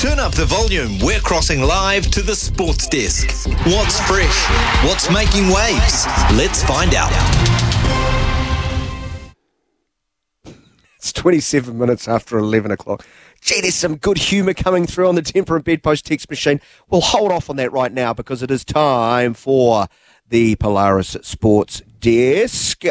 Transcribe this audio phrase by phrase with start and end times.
[0.00, 0.98] Turn up the volume.
[1.00, 3.28] We're crossing live to the sports desk.
[3.66, 4.46] What's fresh?
[4.82, 6.06] What's making waves?
[6.32, 7.12] Let's find out.
[10.96, 13.04] It's 27 minutes after 11 o'clock.
[13.42, 16.62] Gee, there's some good humour coming through on the Temperate Bedpost text machine.
[16.88, 19.86] We'll hold off on that right now because it is time for
[20.30, 22.82] the Polaris Sports Desk.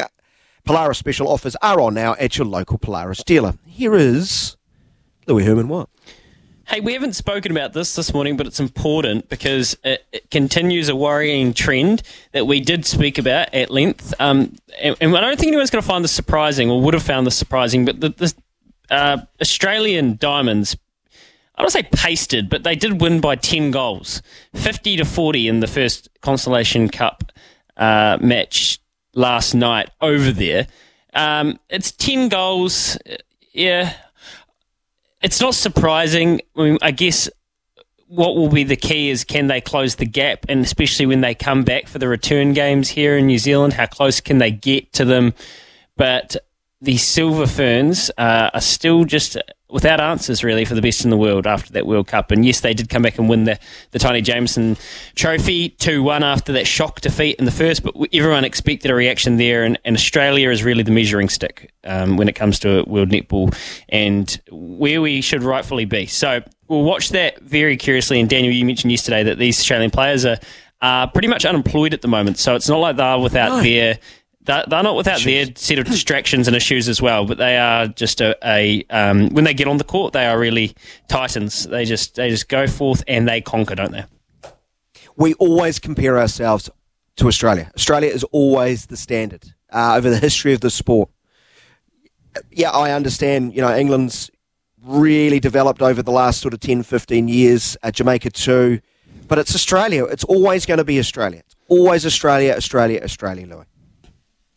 [0.64, 3.56] Polaris special offers are on now at your local Polaris dealer.
[3.66, 4.58] Here is
[5.26, 5.90] Louis Herman Watt.
[6.70, 10.88] Hey, we haven't spoken about this this morning, but it's important because it, it continues
[10.88, 14.14] a worrying trend that we did speak about at length.
[14.20, 17.02] Um, and, and, I don't think anyone's going to find this surprising or would have
[17.02, 18.34] found this surprising, but the, the
[18.92, 20.78] uh, Australian Diamonds,
[21.56, 24.22] I don't say pasted, but they did win by 10 goals,
[24.54, 27.32] 50 to 40 in the first Constellation Cup
[27.78, 28.78] uh, match
[29.16, 30.68] last night over there.
[31.16, 32.96] Um, it's 10 goals.
[33.54, 33.96] Yeah,
[35.22, 36.42] it's not surprising.
[36.56, 37.30] I, mean, I guess
[38.08, 41.36] what will be the key is can they close the gap, and especially when they
[41.36, 44.92] come back for the return games here in New Zealand, how close can they get
[44.94, 45.34] to them?
[45.96, 46.36] But
[46.82, 49.38] the Silver Ferns uh, are still just
[49.70, 52.32] without answers really for the best in the world after that World Cup.
[52.32, 53.60] And yes, they did come back and win the,
[53.92, 54.78] the Taini Jamison
[55.16, 59.38] Trophy 2 1 after that shock defeat in the first, but everyone expected a reaction
[59.38, 59.64] there.
[59.64, 63.56] And, and Australia is really the measuring stick um, when it comes to World Netball
[63.90, 66.08] and where we should rightfully be.
[66.08, 68.20] So we'll watch that very curiously.
[68.20, 70.38] And Daniel, you mentioned yesterday that these Australian players are.
[70.82, 73.62] are pretty much unemployed at the moment, so it's not like they're without no.
[73.62, 74.00] their
[74.42, 77.88] they're, they're not without their set of distractions and issues as well, but they are
[77.88, 80.76] just a, a um, when they get on the court, they are really
[81.08, 81.66] titans.
[81.66, 84.06] They just they just go forth and they conquer, don't they?
[85.16, 86.70] We always compare ourselves
[87.18, 87.70] to Australia.
[87.76, 91.10] Australia is always the standard uh, over the history of the sport.
[92.52, 93.54] Yeah, I understand.
[93.54, 94.32] You know, England's
[94.82, 97.76] really developed over the last sort of 10, 15 years.
[97.84, 98.80] Uh, Jamaica too,
[99.28, 100.06] but it's Australia.
[100.06, 101.44] It's always going to be Australia.
[101.46, 103.66] It's always Australia, Australia, Australia, Louis.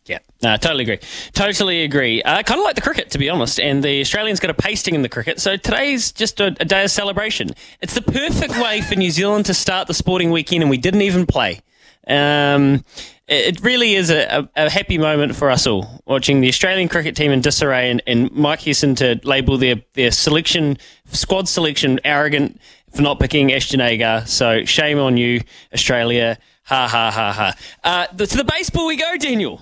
[0.06, 0.98] Yeah, no, totally agree.
[1.32, 2.22] Totally agree.
[2.22, 3.60] Uh, kind of like the cricket, to be honest.
[3.60, 6.82] And the Australians got a pasting in the cricket, so today's just a, a, day
[6.82, 7.50] of celebration.
[7.80, 11.02] It's the perfect way for New Zealand to start the sporting weekend, and we didn't
[11.02, 11.60] even play.
[12.08, 12.84] Um,
[13.28, 17.30] it really is a, a, happy moment for us all watching the Australian cricket team
[17.30, 22.60] in disarray and, and Mike Hesson to label their, their selection, squad selection, arrogant
[22.92, 24.26] for not picking Ashton Agar.
[24.26, 25.42] So shame on you,
[25.72, 26.38] Australia.
[26.64, 27.54] Ha ha ha ha.
[27.84, 29.60] Uh, to the baseball we go, Daniel.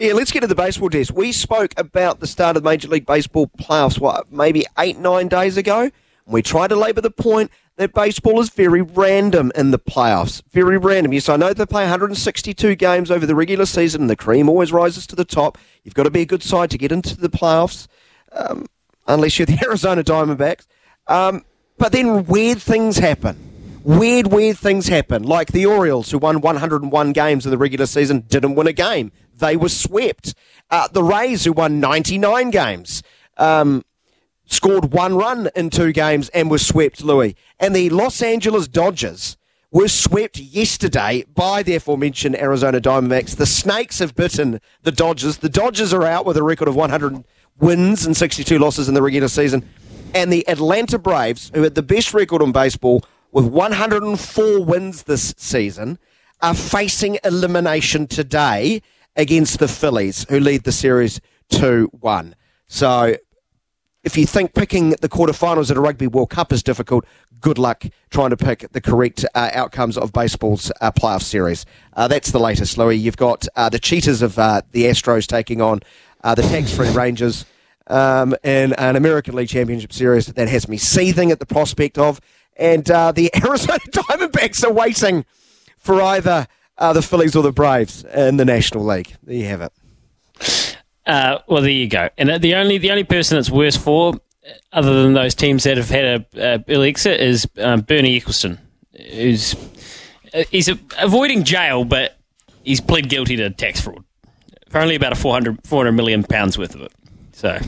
[0.00, 1.14] Yeah, let's get to the baseball desk.
[1.14, 5.58] We spoke about the start of Major League Baseball playoffs, what, maybe eight, nine days
[5.58, 5.90] ago?
[6.24, 10.42] We tried to labour the point that baseball is very random in the playoffs.
[10.52, 11.12] Very random.
[11.12, 14.72] Yes, I know they play 162 games over the regular season, and the cream always
[14.72, 15.58] rises to the top.
[15.84, 17.86] You've got to be a good side to get into the playoffs,
[18.32, 18.64] um,
[19.06, 20.66] unless you're the Arizona Diamondbacks.
[21.08, 21.44] Um,
[21.76, 23.49] but then weird things happen.
[23.82, 25.22] Weird, weird things happen.
[25.22, 29.10] Like the Orioles, who won 101 games in the regular season, didn't win a game
[29.40, 30.34] they were swept.
[30.70, 33.02] Uh, the Rays, who won 99 games,
[33.36, 33.84] um,
[34.46, 37.34] scored one run in two games and were swept, Louis.
[37.58, 39.36] And the Los Angeles Dodgers
[39.72, 43.36] were swept yesterday by the aforementioned Arizona Diamondbacks.
[43.36, 45.38] The Snakes have bitten the Dodgers.
[45.38, 47.24] The Dodgers are out with a record of 100
[47.58, 49.68] wins and 62 losses in the regular season.
[50.12, 55.34] And the Atlanta Braves, who had the best record in baseball with 104 wins this
[55.36, 55.98] season,
[56.42, 58.82] are facing elimination today
[59.16, 61.20] against the Phillies, who lead the series
[61.50, 62.34] 2 1.
[62.66, 63.16] So
[64.02, 67.04] if you think picking the quarterfinals at a Rugby World Cup is difficult,
[67.40, 71.66] good luck trying to pick the correct uh, outcomes of baseball's uh, playoff series.
[71.94, 72.96] Uh, that's the latest, Louis.
[72.96, 75.80] You've got uh, the cheaters of uh, the Astros taking on
[76.24, 77.44] uh, the tax-free Rangers
[77.88, 82.20] um, in an American League Championship series that has me seething at the prospect of.
[82.60, 85.24] And the Arizona Diamondbacks are waiting
[85.78, 86.46] for either
[86.78, 89.16] uh, the Phillies or the Braves in the National League.
[89.22, 90.76] There you have it.
[91.06, 92.08] Uh, well, there you go.
[92.18, 94.14] And the only the only person that's worse for,
[94.72, 98.58] other than those teams that have had a, a early exit, is um, Bernie Ecclestone,
[99.12, 99.54] who's
[100.32, 100.68] uh, he's
[100.98, 102.16] avoiding jail, but
[102.62, 104.04] he's pled guilty to tax fraud
[104.68, 106.92] for only about a 400, 400 million pounds worth of it.
[107.32, 107.58] So,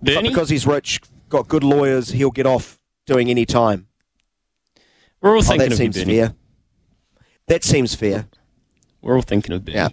[0.00, 1.00] Bernie, because he's rich.
[1.28, 3.88] got good lawyers, he'll get off doing any time.
[5.22, 6.16] We're all Oh, that of you, seems Bernie.
[6.18, 6.34] fair.
[7.48, 8.26] That seems fair.
[9.02, 9.76] We're all thinking of Bernie.
[9.76, 9.88] Yeah.